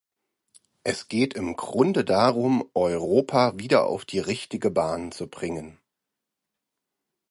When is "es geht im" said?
0.83-1.55